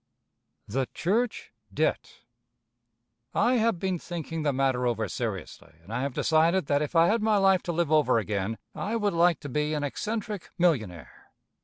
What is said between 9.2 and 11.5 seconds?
to be an eccentric millionaire.